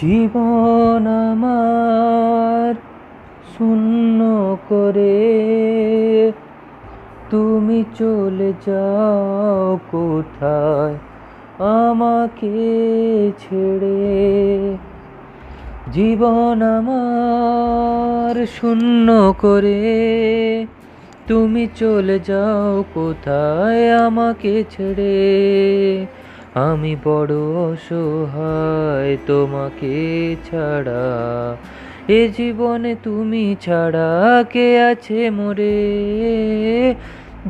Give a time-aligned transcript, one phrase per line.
[0.00, 2.74] জীবন আমার
[3.58, 6.32] শূন্য করে।
[7.30, 10.94] তুমি চলে যাও কোথায়?
[11.58, 12.48] আমাকে
[13.38, 14.76] ছেড়ে।
[15.92, 20.66] জীবন আমার শূন্য করে।
[21.26, 23.98] তুমি চলে যাও কোথায়?
[23.98, 26.06] আমাকে ছেড়ে।
[26.54, 31.56] আমি বড় অসহায় তোমাকে ছাড়া।
[32.08, 36.94] এ জীবনে তুমি ছাড়া কে আছে মোরে?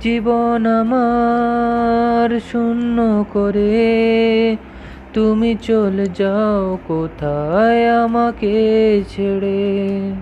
[0.00, 4.56] জীবন আমার শূন্য করে।
[5.14, 10.12] তুমি চলে যাও কোথায় আমাকে ছেড়ে?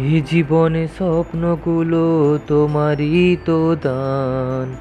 [0.00, 4.76] এই জীবনে স্বপ্নগুলো তোমারই তো দান।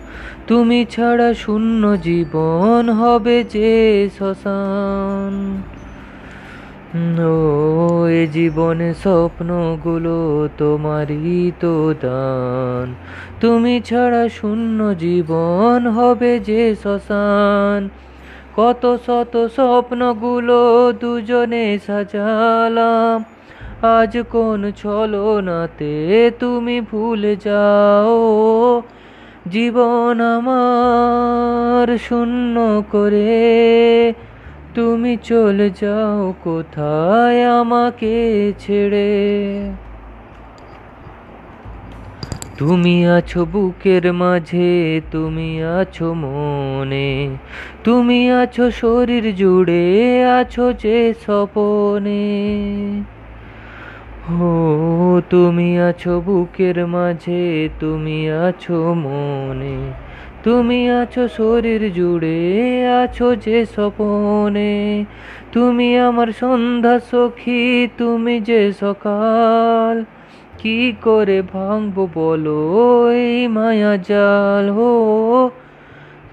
[0.47, 5.61] তুমি ছাড়া শূন্য জীবন হবে যে শ্মশান।
[7.19, 12.95] ও, এ জীবনে স্বপ্নগুলো তোমারই তো দান।
[13.41, 17.89] তুমি ছাড়া শূন্য জীবন হবে যে শ্মশান।
[18.55, 23.25] কত শত স্বপ্নগুলো দুজনে সাজালাম।
[23.81, 28.81] আজ কোন ছলনাতে তুমি ভুলে যাও।
[29.47, 34.13] জীবন আমার শূন্য করে,
[34.73, 39.09] তুমি চলে যাও কোথায় আমাকে ছেড়ে?
[42.57, 47.37] তুমি আছো বুকের মাঝে, তুমি আছো মনে,
[47.83, 52.25] তুমি আছো শরীর জুড়ে, আছো যে স্বপনে।
[54.27, 59.93] ও তুমি আছো বুকের মাঝে, তুমি আছো মনে।
[60.43, 65.05] তুমি আছো শরীর জুড়ে, আছো যে স্বপনে।
[65.51, 70.03] তুমি আমার সন্ধ্যা সখী, তুমি যে সকাল।
[70.57, 74.69] কি করে ভাঙবো বলো এই মায়া জাল?
[74.69, 75.49] হো,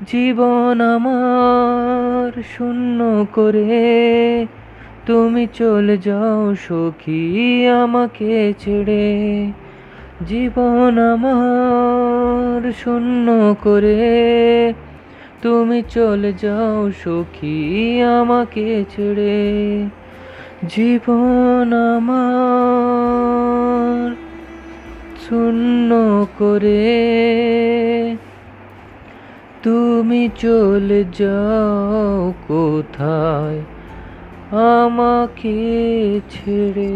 [0.06, 4.46] জীবন আমার শূন্য করে।
[5.06, 9.46] তুমি চলে যাও, সখী আমাকে ছেড়ে।
[10.26, 14.74] জীবন আমার শূন্য করে।
[15.42, 19.84] তুমি চলে যাও, সখী আমাকে ছেড়ে।
[20.68, 24.14] জীবন আমার
[25.28, 26.96] শূন্য করে।
[29.62, 33.60] তুমি চলে যাও, কোথায়
[34.50, 35.56] আমাকে
[36.30, 36.90] ছেড়ে